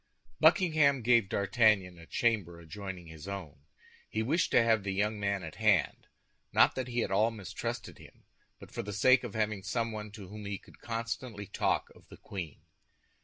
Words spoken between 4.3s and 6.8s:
to have the young man at hand—not